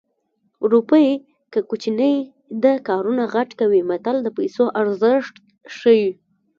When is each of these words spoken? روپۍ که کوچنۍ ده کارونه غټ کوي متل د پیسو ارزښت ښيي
روپۍ 0.71 1.09
که 1.51 1.59
کوچنۍ 1.69 2.15
ده 2.63 2.73
کارونه 2.87 3.23
غټ 3.33 3.49
کوي 3.59 3.81
متل 3.89 4.15
د 4.23 4.27
پیسو 4.37 4.63
ارزښت 4.81 5.35
ښيي 5.77 6.07